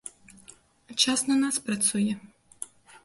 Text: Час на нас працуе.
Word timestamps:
Час 1.03 1.19
на 1.29 1.35
нас 1.43 1.55
працуе. 1.67 2.13